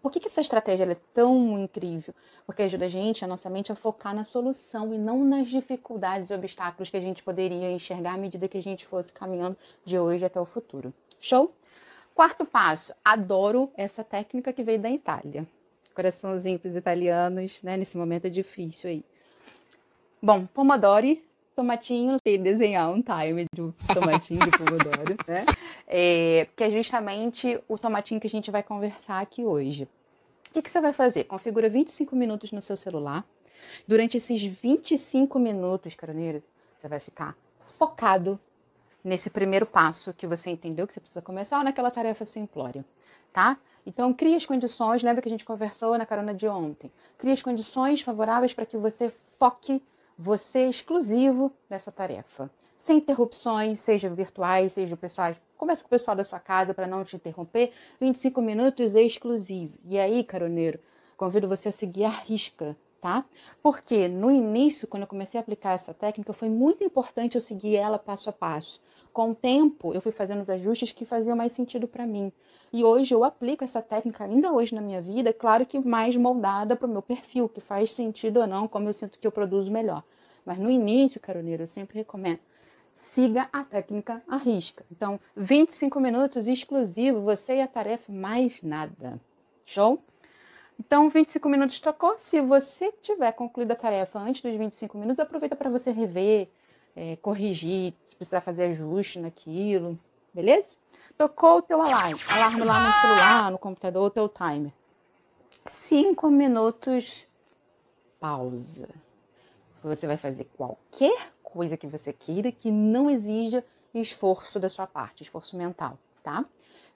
Por 0.01 0.13
que, 0.13 0.21
que 0.21 0.29
essa 0.29 0.41
estratégia 0.41 0.85
é 0.85 0.97
tão 1.13 1.59
incrível? 1.59 2.15
Porque 2.45 2.63
ajuda 2.63 2.85
a 2.85 2.89
gente, 2.89 3.25
a 3.25 3.29
nossa 3.29 3.51
mente, 3.51 3.73
a 3.73 3.75
focar 3.75 4.15
na 4.15 4.25
solução 4.25 4.95
e 4.95 4.99
não 4.99 5.25
nas 5.25 5.49
dificuldades 5.49 6.31
e 6.31 6.35
obstáculos 6.35 6.91
que 6.91 6.97
a 6.97 7.01
gente 7.01 7.23
poderia 7.25 7.73
enxergar 7.73 8.15
à 8.15 8.17
medida 8.17 8.47
que 8.47 8.59
a 8.59 8.63
gente 8.63 8.87
fosse 8.87 9.13
caminhando 9.13 9.57
de 9.85 9.99
hoje 9.99 10.25
até 10.25 10.41
o 10.41 10.45
futuro. 10.45 10.95
Show? 11.19 11.53
Quarto 12.17 12.47
passo, 12.47 12.95
adoro 13.05 13.71
essa 13.77 14.03
técnica 14.03 14.51
que 14.51 14.63
veio 14.63 14.79
da 14.79 14.91
Itália. 14.91 15.47
Coraçãozinho 15.95 16.59
para 16.59 16.71
os 16.71 16.75
italianos, 16.75 17.63
né? 17.63 17.77
Nesse 17.77 17.99
momento 17.99 18.25
é 18.25 18.31
difícil 18.31 18.89
aí. 18.89 19.05
Bom, 20.23 20.47
pomodoro, 20.47 21.19
tomatinho, 21.55 22.17
sei 22.27 22.39
desenhar 22.39 22.91
um 22.91 23.03
time 23.03 23.45
de 23.53 23.71
tomatinho 23.93 24.51
de 24.51 24.51
pomodoro, 24.57 25.15
né? 25.29 25.45
É, 25.87 26.49
que 26.57 26.65
é 26.65 26.71
justamente 26.71 27.61
o 27.69 27.77
tomatinho 27.77 28.19
que 28.19 28.27
a 28.27 28.31
gente 28.31 28.51
vai 28.51 28.63
conversar 28.63 29.21
aqui 29.21 29.45
hoje. 29.45 29.87
O 30.49 30.53
que, 30.55 30.63
que 30.63 30.71
você 30.71 30.81
vai 30.81 30.95
fazer? 30.95 31.25
Configura 31.25 31.69
25 31.69 32.17
minutos 32.17 32.51
no 32.51 32.63
seu 32.63 32.79
celular. 32.79 33.27
Durante 33.87 34.17
esses 34.17 34.43
25 34.43 35.39
minutos, 35.39 35.95
caroneiro, 35.95 36.43
você 36.79 36.89
vai 36.89 36.99
ficar 36.99 37.37
focado 37.61 38.41
nesse 39.07 39.31
primeiro 39.31 39.65
passo 39.65 40.13
que 40.13 40.27
você 40.27 40.51
entendeu 40.51 40.85
que 40.85 40.93
você 40.93 40.99
precisa 40.99 41.23
começar 41.23 41.59
ou 41.59 41.65
naquela 41.65 41.93
tarefa 41.93 42.27
simplória, 42.27 42.85
tá? 43.33 43.57
Então, 43.87 44.13
crie 44.13 44.35
as 44.35 44.45
condições, 44.45 45.01
lembra 45.01 45.23
que 45.23 45.29
a 45.29 45.31
gente 45.31 45.45
conversou 45.45 45.97
na 45.97 46.05
carona 46.05 46.35
de 46.35 46.49
ontem. 46.49 46.91
Crie 47.17 47.33
as 47.33 47.41
condições 47.41 48.01
favoráveis 48.01 48.53
para 48.53 48.67
que 48.67 48.77
você 48.77 49.09
foque 49.09 49.81
você 50.19 50.69
exclusivo 50.69 51.53
nessa 51.71 51.93
tarefa. 51.93 52.51
Sem 52.77 52.99
interrupções, 52.99 53.79
seja 53.79 54.11
virtuais, 54.11 54.73
seja 54.73 54.97
pessoais. 54.97 55.41
Comece 55.57 55.83
com 55.83 55.87
o 55.87 55.91
pessoal 55.91 56.17
da 56.17 56.25
sua 56.25 56.41
casa 56.41 56.75
para 56.75 56.89
não 56.89 57.05
te 57.05 57.15
interromper. 57.15 57.73
25 58.01 58.43
minutos 58.43 58.97
exclusivo. 58.97 59.79
E 59.85 60.01
aí, 60.01 60.25
caroneiro, 60.25 60.81
convido 61.17 61.47
você 61.47 61.69
a 61.69 61.73
seguir 61.73 62.05
a 62.05 62.11
risca 62.11 62.77
tá? 63.01 63.25
Porque 63.63 64.09
no 64.09 64.33
início, 64.33 64.89
quando 64.89 65.03
eu 65.03 65.07
comecei 65.07 65.39
a 65.39 65.43
aplicar 65.43 65.75
essa 65.75 65.95
técnica, 65.95 66.33
foi 66.33 66.49
muito 66.49 66.83
importante 66.83 67.37
eu 67.37 67.41
seguir 67.41 67.77
ela 67.77 68.01
passo 68.01 68.29
a 68.29 68.33
passo 68.33 68.81
com 69.17 69.31
o 69.31 69.35
tempo, 69.35 69.95
eu 69.95 70.03
fui 70.03 70.13
fazendo 70.13 70.43
os 70.43 70.51
ajustes 70.51 70.93
que 70.93 71.07
faziam 71.07 71.35
mais 71.35 71.51
sentido 71.53 71.89
para 71.89 72.07
mim. 72.07 72.31
E 72.71 72.85
hoje 72.85 73.15
eu 73.15 73.25
aplico 73.25 73.65
essa 73.65 73.81
técnica 73.81 74.25
ainda 74.25 74.53
hoje 74.53 74.75
na 74.75 74.83
minha 74.83 75.01
vida, 75.01 75.33
claro 75.33 75.65
que 75.65 75.79
mais 75.79 76.15
moldada 76.19 76.77
para 76.77 76.87
o 76.87 76.91
meu 76.91 77.01
perfil, 77.01 77.49
que 77.49 77.59
faz 77.59 77.93
sentido 77.93 78.41
ou 78.41 78.47
não, 78.47 78.69
como 78.69 78.91
eu 78.91 78.93
sinto 78.93 79.19
que 79.19 79.27
eu 79.27 79.33
produzo 79.33 79.73
melhor. 79.73 80.05
Mas 80.45 80.59
no 80.59 80.71
início, 80.71 81.19
caroneiro, 81.19 81.63
eu 81.63 81.67
sempre 81.67 81.97
recomendo 81.97 82.41
siga 82.93 83.49
a 83.51 83.65
técnica 83.65 84.23
à 84.29 84.37
risca. 84.37 84.85
Então, 84.93 85.19
25 85.35 85.99
minutos 85.99 86.47
exclusivo, 86.47 87.23
você 87.23 87.57
e 87.57 87.63
a 87.63 87.67
tarefa, 87.67 88.13
mais 88.13 88.61
nada. 88.61 89.19
Show? 89.65 89.99
Então, 90.79 91.09
25 91.09 91.49
minutos 91.49 91.81
tocou. 91.81 92.17
Se 92.19 92.43
você 92.43 92.93
tiver 93.01 93.33
concluído 93.33 93.73
a 93.73 93.77
tarefa 93.77 94.19
antes 94.19 94.43
dos 94.43 94.55
25 94.55 94.99
minutos, 94.99 95.21
aproveita 95.21 95.57
para 95.57 95.71
você 95.71 95.91
rever, 95.91 96.51
é, 96.97 97.15
corrigir, 97.17 97.93
se 98.07 98.17
precisar 98.17 98.41
fazer 98.41 98.65
ajuste 98.65 99.21
naquilo, 99.21 99.99
beleza? 100.33 100.77
Tocou 101.17 101.59
o 101.59 101.63
teu 101.63 101.81
alarme, 101.81 102.21
alarme 102.29 102.65
lá 102.65 102.87
no 102.87 102.93
celular, 103.01 103.51
no 103.51 103.59
computador, 103.59 104.07
o 104.07 104.11
teu 104.11 104.29
timer. 104.29 104.73
Cinco 105.67 106.31
minutos, 106.31 107.27
pausa. 108.19 108.89
Você 109.83 110.07
vai 110.07 110.17
fazer 110.17 110.45
qualquer 110.57 111.33
coisa 111.43 111.77
que 111.77 111.87
você 111.87 112.13
queira 112.13 112.51
que 112.51 112.71
não 112.71 113.11
exija 113.11 113.65
esforço 113.95 114.59
da 114.59 114.69
sua 114.69 114.87
parte, 114.87 115.23
esforço 115.23 115.57
mental, 115.57 115.99
tá? 116.23 116.45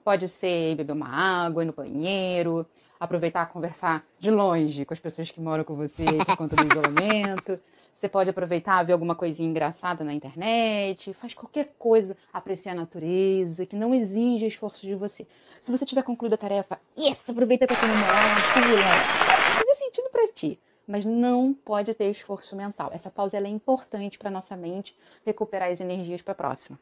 Pode 0.03 0.27
ser 0.27 0.75
beber 0.75 0.93
uma 0.93 1.07
água, 1.07 1.63
ir 1.63 1.67
no 1.67 1.73
banheiro, 1.73 2.65
aproveitar 2.99 3.47
conversar 3.47 4.05
de 4.19 4.29
longe 4.29 4.85
com 4.85 4.93
as 4.93 4.99
pessoas 4.99 5.31
que 5.31 5.41
moram 5.41 5.63
com 5.63 5.75
você 5.75 6.03
por 6.25 6.37
conta 6.37 6.55
do 6.55 6.63
isolamento. 6.71 7.59
Você 7.93 8.09
pode 8.09 8.29
aproveitar 8.29 8.83
ver 8.83 8.93
alguma 8.93 9.15
coisinha 9.15 9.47
engraçada 9.47 10.03
na 10.03 10.13
internet, 10.13 11.13
faz 11.13 11.33
qualquer 11.33 11.73
coisa, 11.77 12.17
apreciar 12.33 12.71
a 12.71 12.75
natureza, 12.75 13.65
que 13.65 13.75
não 13.75 13.93
exige 13.93 14.45
esforço 14.45 14.85
de 14.85 14.95
você. 14.95 15.27
Se 15.59 15.71
você 15.71 15.85
tiver 15.85 16.03
concluído 16.03 16.33
a 16.33 16.37
tarefa, 16.37 16.79
yes, 16.97 17.29
aproveita 17.29 17.67
para 17.67 17.77
comemorar, 17.77 18.53
pula. 18.53 19.59
Fazer 19.59 19.75
sentido 19.75 20.09
para 20.09 20.27
ti 20.29 20.59
mas 20.87 21.05
não 21.05 21.53
pode 21.53 21.93
ter 21.93 22.09
esforço 22.09 22.53
mental. 22.53 22.89
Essa 22.93 23.09
pausa 23.09 23.37
é 23.37 23.47
importante 23.47 24.19
para 24.19 24.29
nossa 24.29 24.57
mente 24.57 24.93
recuperar 25.25 25.71
as 25.71 25.79
energias 25.79 26.21
para 26.21 26.33
a 26.33 26.35
próxima. 26.35 26.77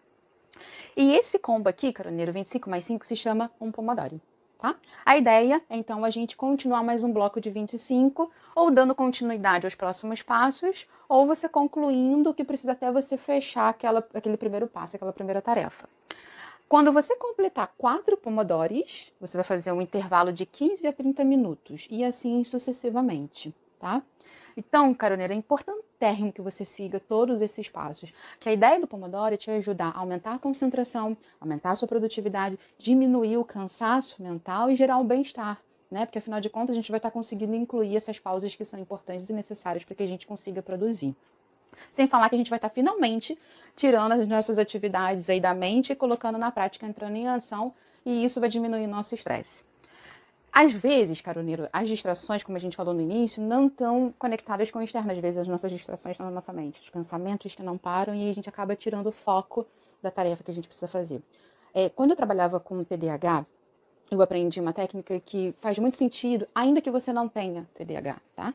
E 0.97 1.13
esse 1.13 1.37
combo 1.37 1.69
aqui, 1.69 1.93
caroneiro 1.93 2.33
25 2.33 2.69
mais 2.69 2.85
5, 2.85 3.05
se 3.05 3.15
chama 3.15 3.51
um 3.61 3.71
pomodoro 3.71 4.19
tá? 4.59 4.75
A 5.05 5.17
ideia 5.17 5.61
é 5.69 5.77
então 5.77 6.03
a 6.05 6.09
gente 6.09 6.35
continuar 6.35 6.83
mais 6.83 7.01
um 7.01 7.11
bloco 7.11 7.39
de 7.39 7.49
25, 7.49 8.29
ou 8.53 8.69
dando 8.69 8.93
continuidade 8.93 9.65
aos 9.65 9.73
próximos 9.73 10.21
passos, 10.21 10.85
ou 11.07 11.25
você 11.25 11.47
concluindo 11.47 12.33
que 12.33 12.43
precisa 12.43 12.73
até 12.73 12.91
você 12.91 13.17
fechar 13.17 13.69
aquela, 13.69 14.05
aquele 14.13 14.37
primeiro 14.37 14.67
passo, 14.67 14.97
aquela 14.97 15.13
primeira 15.13 15.41
tarefa. 15.41 15.89
Quando 16.67 16.91
você 16.91 17.15
completar 17.15 17.73
quatro 17.77 18.15
pomodores, 18.15 19.11
você 19.19 19.37
vai 19.37 19.43
fazer 19.43 19.71
um 19.71 19.81
intervalo 19.81 20.31
de 20.31 20.45
15 20.45 20.85
a 20.85 20.93
30 20.93 21.23
minutos, 21.23 21.87
e 21.89 22.03
assim 22.03 22.43
sucessivamente, 22.43 23.55
tá? 23.79 24.03
Então, 24.55 24.93
caroneiro, 24.93 25.33
é 25.33 25.35
importante 25.35 25.88
que 26.33 26.41
você 26.41 26.63
siga 26.63 26.97
todos 26.97 27.41
esses 27.41 27.67
passos. 27.67 28.13
Que 28.39 28.47
a 28.47 28.53
ideia 28.53 28.79
do 28.79 28.87
Pomodoro 28.87 29.33
é 29.33 29.37
te 29.37 29.51
ajudar 29.51 29.89
a 29.89 29.99
aumentar 29.99 30.35
a 30.35 30.39
concentração, 30.39 31.17
aumentar 31.41 31.71
a 31.71 31.75
sua 31.75 31.89
produtividade, 31.89 32.57
diminuir 32.77 33.37
o 33.37 33.43
cansaço 33.43 34.23
mental 34.23 34.71
e 34.71 34.77
gerar 34.77 34.97
um 34.97 35.05
bem-estar. 35.05 35.61
Né? 35.91 36.05
Porque 36.05 36.19
afinal 36.19 36.39
de 36.39 36.49
contas 36.49 36.73
a 36.73 36.77
gente 36.77 36.89
vai 36.89 36.99
estar 36.99 37.11
conseguindo 37.11 37.53
incluir 37.53 37.97
essas 37.97 38.17
pausas 38.17 38.55
que 38.55 38.63
são 38.63 38.79
importantes 38.79 39.29
e 39.29 39.33
necessárias 39.33 39.83
para 39.83 39.93
que 39.93 40.03
a 40.03 40.07
gente 40.07 40.25
consiga 40.25 40.61
produzir. 40.61 41.13
Sem 41.91 42.07
falar 42.07 42.29
que 42.29 42.35
a 42.35 42.37
gente 42.37 42.49
vai 42.49 42.57
estar 42.57 42.69
finalmente 42.69 43.37
tirando 43.75 44.13
as 44.13 44.27
nossas 44.27 44.57
atividades 44.57 45.29
aí 45.29 45.41
da 45.41 45.53
mente 45.53 45.91
e 45.91 45.95
colocando 45.95 46.37
na 46.37 46.51
prática, 46.51 46.85
entrando 46.85 47.15
em 47.15 47.27
ação, 47.27 47.73
e 48.05 48.23
isso 48.23 48.39
vai 48.39 48.49
diminuir 48.49 48.85
o 48.85 48.89
nosso 48.89 49.13
estresse. 49.13 49.68
Às 50.51 50.73
vezes, 50.73 51.21
caroneiro, 51.21 51.69
as 51.71 51.87
distrações, 51.87 52.43
como 52.43 52.57
a 52.57 52.59
gente 52.59 52.75
falou 52.75 52.93
no 52.93 53.01
início, 53.01 53.41
não 53.41 53.67
estão 53.67 54.13
conectadas 54.17 54.71
com 54.71 54.79
o 54.79 54.81
externo. 54.81 55.11
Às 55.11 55.17
vezes, 55.19 55.37
as 55.37 55.47
nossas 55.47 55.71
distrações 55.71 56.13
estão 56.13 56.25
na 56.25 56.31
nossa 56.31 56.51
mente, 56.51 56.81
os 56.81 56.89
pensamentos 56.89 57.55
que 57.55 57.63
não 57.63 57.77
param 57.77 58.13
e 58.15 58.29
a 58.29 58.33
gente 58.33 58.49
acaba 58.49 58.75
tirando 58.75 59.07
o 59.07 59.11
foco 59.11 59.65
da 60.01 60.09
tarefa 60.09 60.43
que 60.43 60.51
a 60.51 60.53
gente 60.53 60.67
precisa 60.67 60.87
fazer. 60.87 61.21
É, 61.73 61.89
quando 61.89 62.11
eu 62.11 62.15
trabalhava 62.15 62.59
com 62.59 62.83
TDAH, 62.83 63.45
eu 64.11 64.21
aprendi 64.21 64.59
uma 64.59 64.73
técnica 64.73 65.19
que 65.19 65.53
faz 65.59 65.77
muito 65.77 65.95
sentido, 65.95 66.47
ainda 66.53 66.81
que 66.81 66.89
você 66.89 67.13
não 67.13 67.29
tenha 67.29 67.67
TDAH, 67.75 68.17
tá? 68.35 68.53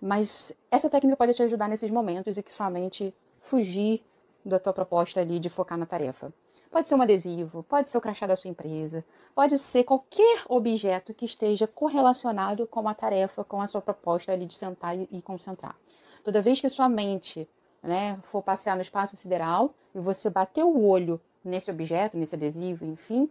Mas 0.00 0.54
essa 0.70 0.88
técnica 0.88 1.16
pode 1.16 1.34
te 1.34 1.42
ajudar 1.42 1.68
nesses 1.68 1.90
momentos 1.90 2.38
e 2.38 2.42
que 2.42 2.52
sua 2.52 2.70
mente 2.70 3.14
fugir 3.40 4.02
da 4.44 4.58
tua 4.58 4.72
proposta 4.72 5.20
ali 5.20 5.38
de 5.38 5.48
focar 5.48 5.78
na 5.78 5.86
tarefa. 5.86 6.32
Pode 6.74 6.88
ser 6.88 6.96
um 6.96 7.02
adesivo, 7.02 7.62
pode 7.62 7.88
ser 7.88 7.96
o 7.98 8.00
crachá 8.00 8.26
da 8.26 8.34
sua 8.34 8.50
empresa, 8.50 9.04
pode 9.32 9.56
ser 9.58 9.84
qualquer 9.84 10.42
objeto 10.48 11.14
que 11.14 11.24
esteja 11.24 11.68
correlacionado 11.68 12.66
com 12.66 12.88
a 12.88 12.92
tarefa, 12.92 13.44
com 13.44 13.62
a 13.62 13.68
sua 13.68 13.80
proposta 13.80 14.32
ali 14.32 14.44
de 14.44 14.54
sentar 14.56 14.98
e, 14.98 15.22
concentrar. 15.22 15.76
Toda 16.24 16.42
vez 16.42 16.60
que 16.60 16.66
a 16.66 16.70
sua 16.70 16.88
mente 16.88 17.48
né, 17.80 18.18
for 18.24 18.42
passear 18.42 18.74
no 18.74 18.82
espaço 18.82 19.16
sideral 19.16 19.72
e 19.94 20.00
você 20.00 20.28
bater 20.28 20.64
o 20.64 20.84
olho 20.84 21.20
nesse 21.44 21.70
objeto, 21.70 22.16
nesse 22.16 22.34
adesivo, 22.34 22.84
enfim, 22.84 23.30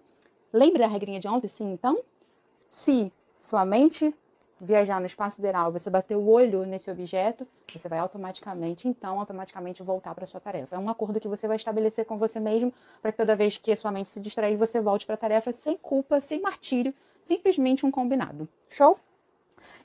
lembre 0.54 0.80
da 0.80 0.88
regrinha 0.88 1.20
de 1.20 1.28
ontem, 1.28 1.50
sim, 1.50 1.74
então? 1.74 2.02
Se 2.70 3.12
sua 3.38 3.66
mente 3.66 4.16
viajar 4.64 5.00
no 5.00 5.06
espaço 5.06 5.36
sideral, 5.36 5.72
você 5.72 5.90
bater 5.90 6.16
o 6.16 6.28
olho 6.28 6.66
nesse 6.66 6.90
objeto, 6.90 7.46
você 7.72 7.90
vai 7.90 8.00
automaticamente, 8.00 8.88
então, 8.88 9.20
automaticamente 9.20 9.84
voltar 9.84 10.16
para 10.16 10.26
sua 10.26 10.40
tarefa. 10.40 10.76
É 10.76 10.80
um 10.80 10.90
acordo 10.90 11.20
que 11.20 11.28
você 11.28 11.48
vai 11.48 11.58
estabelecer 11.58 12.06
com 12.06 12.18
você 12.18 12.40
mesmo 12.40 12.74
para 13.02 13.12
que 13.12 13.18
toda 13.18 13.36
vez 13.36 13.58
que 13.58 13.72
a 13.72 13.76
sua 13.76 13.92
mente 13.92 14.10
se 14.10 14.20
distrair, 14.20 14.56
você 14.56 14.80
volte 14.80 15.06
para 15.06 15.16
a 15.16 15.18
tarefa 15.18 15.52
sem 15.52 15.78
culpa, 15.78 16.22
sem 16.22 16.42
martírio, 16.42 16.94
simplesmente 17.22 17.86
um 17.86 17.92
combinado. 17.92 18.48
Show? 18.70 18.98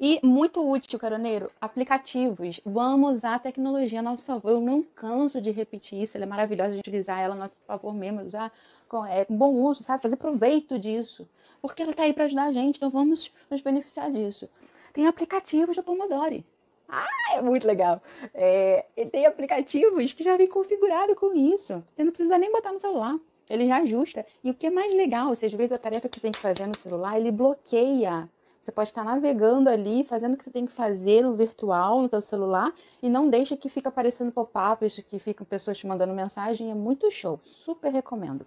E 0.01 0.21
muito 0.25 0.67
útil, 0.69 0.99
caroneiro, 0.99 1.51
aplicativos. 1.61 2.61
Vamos 2.65 3.15
usar 3.15 3.35
a 3.35 3.39
tecnologia 3.39 4.01
a 4.01 4.03
nosso 4.03 4.25
favor. 4.25 4.51
Eu 4.51 4.61
não 4.61 4.83
canso 4.83 5.41
de 5.41 5.51
repetir 5.51 6.03
isso, 6.03 6.17
ela 6.17 6.25
é 6.25 6.29
maravilhosa, 6.29 6.71
a 6.71 6.75
gente 6.75 6.89
utilizar 6.89 7.21
ela 7.21 7.35
a 7.35 7.39
nosso 7.39 7.57
favor 7.67 7.95
mesmo, 7.95 8.23
usar 8.23 8.53
com, 8.89 9.05
é, 9.05 9.27
bom 9.29 9.53
uso, 9.55 9.83
sabe? 9.83 10.03
Fazer 10.03 10.17
proveito 10.17 10.79
disso. 10.79 11.29
Porque 11.61 11.83
ela 11.83 11.91
está 11.91 12.05
aí 12.05 12.13
para 12.13 12.25
ajudar 12.25 12.45
a 12.45 12.53
gente, 12.53 12.77
então 12.77 12.91
vamos 12.91 13.33
nos 13.51 13.61
beneficiar 13.61 14.11
disso. 14.11 14.49
Tem 14.93 15.07
aplicativos 15.07 15.77
da 15.77 15.83
Pomodori. 15.83 16.45
Ah, 16.89 17.35
é 17.35 17.43
muito 17.43 17.67
legal. 17.67 18.01
É, 18.33 18.87
tem 19.13 19.27
aplicativos 19.27 20.13
que 20.13 20.25
já 20.25 20.37
vem 20.37 20.49
configurado 20.49 21.15
com 21.15 21.35
isso. 21.35 21.85
Você 21.95 22.03
não 22.03 22.11
precisa 22.11 22.39
nem 22.39 22.51
botar 22.51 22.73
no 22.73 22.81
celular. 22.81 23.19
Ele 23.51 23.67
já 23.67 23.79
ajusta. 23.79 24.27
E 24.43 24.51
o 24.51 24.55
que 24.55 24.67
é 24.67 24.71
mais 24.71 24.95
legal, 24.95 25.35
se 25.35 25.45
às 25.45 25.53
vezes 25.53 25.73
a 25.73 25.79
tarefa 25.79 26.09
que 26.09 26.17
você 26.17 26.23
tem 26.23 26.33
que 26.33 26.39
fazer 26.39 26.67
no 26.67 26.77
celular, 26.77 27.19
ele 27.19 27.31
bloqueia. 27.31 28.29
Você 28.61 28.73
pode 28.73 28.91
estar 28.91 29.05
navegando 29.05 29.71
ali, 29.71 30.05
fazendo 30.05 30.35
o 30.35 30.37
que 30.37 30.45
você 30.45 30.51
tem 30.51 30.67
que 30.67 30.73
fazer 30.73 31.23
no 31.23 31.35
virtual, 31.35 32.03
no 32.03 32.09
seu 32.09 32.21
celular, 32.21 32.73
e 33.03 33.09
não 33.09 33.31
deixa 33.31 33.57
que 33.57 33.69
fica 33.69 33.89
aparecendo 33.89 34.33
pop-ups, 34.33 34.99
que 35.07 35.19
ficam 35.19 35.47
pessoas 35.47 35.79
te 35.79 35.87
mandando 35.87 36.13
mensagem. 36.13 36.71
É 36.71 36.75
muito 36.75 37.11
show. 37.11 37.41
Super 37.45 37.93
recomendo. 37.93 38.47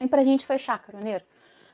E 0.00 0.06
pra 0.06 0.22
gente 0.22 0.46
fechar, 0.46 0.78
caroneiro, 0.78 1.24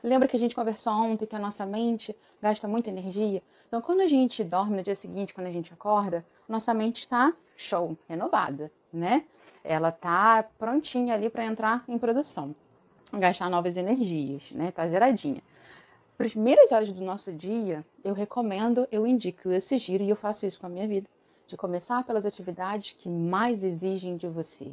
lembra 0.01 0.27
que 0.27 0.35
a 0.35 0.39
gente 0.39 0.55
conversou 0.55 0.93
ontem 0.93 1.25
que 1.25 1.35
a 1.35 1.39
nossa 1.39 1.65
mente 1.65 2.15
gasta 2.41 2.67
muita 2.67 2.89
energia? 2.89 3.43
Então, 3.67 3.81
quando 3.81 4.01
a 4.01 4.07
gente 4.07 4.43
dorme 4.43 4.77
no 4.77 4.83
dia 4.83 4.95
seguinte, 4.95 5.33
quando 5.33 5.47
a 5.47 5.51
gente 5.51 5.73
acorda, 5.73 6.25
nossa 6.47 6.73
mente 6.73 7.01
está 7.01 7.33
show, 7.55 7.97
renovada, 8.07 8.71
né? 8.91 9.25
Ela 9.63 9.89
está 9.89 10.43
prontinha 10.57 11.13
ali 11.13 11.29
para 11.29 11.45
entrar 11.45 11.83
em 11.87 11.97
produção, 11.97 12.55
gastar 13.13 13.49
novas 13.49 13.77
energias, 13.77 14.51
né? 14.51 14.71
Tá 14.71 14.87
zeradinha. 14.87 15.41
Para 16.17 16.27
as 16.27 16.33
primeiras 16.33 16.71
horas 16.71 16.91
do 16.91 17.03
nosso 17.03 17.31
dia, 17.31 17.85
eu 18.03 18.13
recomendo, 18.13 18.87
eu 18.91 19.05
indico, 19.05 19.49
eu 19.49 19.61
sugiro 19.61 20.03
e 20.03 20.09
eu 20.09 20.15
faço 20.15 20.45
isso 20.45 20.59
com 20.59 20.65
a 20.65 20.69
minha 20.69 20.87
vida, 20.87 21.07
de 21.47 21.57
começar 21.57 22.03
pelas 22.03 22.25
atividades 22.25 22.95
que 22.97 23.09
mais 23.09 23.63
exigem 23.63 24.17
de 24.17 24.27
você. 24.27 24.71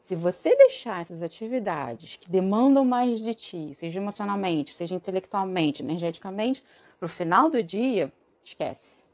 Se 0.00 0.14
você 0.14 0.54
deixar 0.54 1.00
essas 1.00 1.22
atividades 1.22 2.16
que 2.16 2.30
demandam 2.30 2.84
mais 2.84 3.20
de 3.20 3.34
ti, 3.34 3.74
seja 3.74 4.00
emocionalmente, 4.00 4.74
seja 4.74 4.94
intelectualmente, 4.94 5.82
energeticamente, 5.82 6.62
para 6.98 7.06
o 7.06 7.08
final 7.08 7.50
do 7.50 7.62
dia, 7.62 8.12
Esquece. 8.44 9.04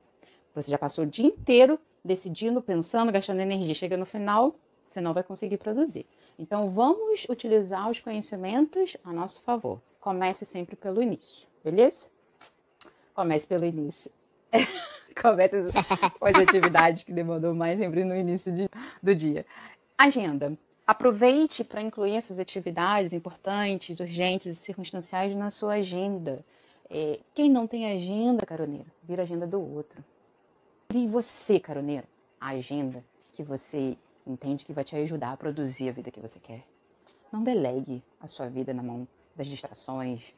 Você 0.54 0.70
já 0.70 0.78
passou 0.78 1.04
o 1.04 1.06
dia 1.06 1.26
inteiro 1.26 1.78
decidindo, 2.04 2.60
pensando, 2.60 3.12
gastando 3.12 3.40
energia. 3.40 3.74
Chega 3.74 3.96
no 3.96 4.04
final, 4.04 4.56
você 4.88 5.00
não 5.00 5.14
vai 5.14 5.22
conseguir 5.22 5.58
produzir. 5.58 6.04
Então, 6.38 6.68
vamos 6.68 7.26
utilizar 7.28 7.88
os 7.88 8.00
conhecimentos 8.00 8.96
a 9.04 9.12
nosso 9.12 9.40
favor. 9.42 9.80
Comece 10.00 10.44
sempre 10.44 10.74
pelo 10.74 11.02
início, 11.02 11.46
beleza? 11.64 12.08
Comece 13.14 13.46
pelo 13.46 13.64
início. 13.64 14.10
Comece 15.20 15.56
com 16.18 16.26
as 16.26 16.34
atividades 16.34 17.02
que 17.02 17.12
demandou 17.12 17.54
mais 17.54 17.78
sempre 17.78 18.04
no 18.04 18.16
início 18.16 18.52
de, 18.52 18.68
do 19.02 19.14
dia. 19.14 19.44
Agenda. 19.98 20.56
Aproveite 20.86 21.62
para 21.62 21.82
incluir 21.82 22.16
essas 22.16 22.38
atividades 22.38 23.12
importantes, 23.12 24.00
urgentes 24.00 24.46
e 24.46 24.54
circunstanciais 24.54 25.34
na 25.34 25.50
sua 25.50 25.74
agenda. 25.74 26.44
É, 26.88 27.20
quem 27.34 27.48
não 27.48 27.66
tem 27.66 27.92
agenda, 27.92 28.44
caroneiro, 28.44 28.90
vira 29.04 29.22
agenda 29.22 29.46
do 29.46 29.60
outro. 29.60 30.02
E 30.92 31.06
você, 31.06 31.60
caroneiro, 31.60 32.06
a 32.40 32.48
agenda 32.48 33.04
que 33.32 33.44
você 33.44 33.96
entende 34.26 34.64
que 34.64 34.72
vai 34.72 34.82
te 34.82 34.96
ajudar 34.96 35.32
a 35.32 35.36
produzir 35.36 35.88
a 35.88 35.92
vida 35.92 36.10
que 36.10 36.18
você 36.18 36.40
quer. 36.40 36.64
Não 37.32 37.44
delegue 37.44 38.02
a 38.18 38.26
sua 38.26 38.48
vida 38.48 38.74
na 38.74 38.82
mão 38.82 39.06
das 39.36 39.46
distrações, 39.46 40.34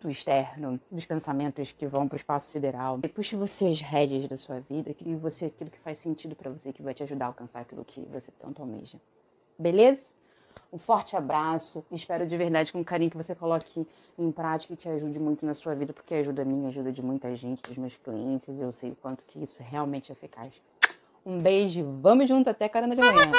do 0.00 0.10
externo, 0.10 0.80
dos 0.90 1.06
pensamentos 1.06 1.72
que 1.72 1.86
vão 1.86 2.06
para 2.06 2.14
o 2.14 2.16
espaço 2.16 2.50
sideral. 2.50 3.00
E 3.02 3.08
puxe 3.08 3.36
você 3.36 3.66
as 3.66 3.80
rédeas 3.80 4.28
da 4.28 4.36
sua 4.36 4.60
vida, 4.60 4.92
crie 4.94 5.14
você 5.14 5.46
aquilo 5.46 5.70
que 5.70 5.78
faz 5.78 5.98
sentido 5.98 6.34
para 6.34 6.50
você, 6.50 6.72
que 6.72 6.82
vai 6.82 6.94
te 6.94 7.02
ajudar 7.02 7.26
a 7.26 7.28
alcançar 7.28 7.60
aquilo 7.60 7.84
que 7.84 8.00
você 8.12 8.30
tanto 8.38 8.62
almeja. 8.62 8.98
Beleza? 9.58 10.14
Um 10.72 10.78
forte 10.78 11.16
abraço. 11.16 11.84
Espero 11.90 12.26
de 12.26 12.36
verdade 12.36 12.72
com 12.72 12.84
carinho 12.84 13.10
que 13.10 13.16
você 13.16 13.34
coloque 13.34 13.86
em 14.18 14.32
prática 14.32 14.74
e 14.74 14.76
te 14.76 14.88
ajude 14.88 15.18
muito 15.18 15.46
na 15.46 15.54
sua 15.54 15.74
vida, 15.74 15.92
porque 15.92 16.14
ajuda 16.14 16.42
a 16.42 16.44
mim, 16.44 16.66
ajuda 16.66 16.92
de 16.92 17.02
muita 17.02 17.34
gente, 17.36 17.62
dos 17.62 17.76
meus 17.78 17.96
clientes. 17.96 18.60
Eu 18.60 18.72
sei 18.72 18.90
o 18.90 18.96
quanto 18.96 19.24
que 19.24 19.42
isso 19.42 19.58
realmente 19.62 20.10
é 20.10 20.14
eficaz. 20.14 20.60
Um 21.24 21.38
beijo, 21.38 21.84
vamos 21.90 22.28
junto 22.28 22.50
até 22.50 22.68
caramba 22.68 22.94
de 22.94 23.00
manhã. 23.00 23.32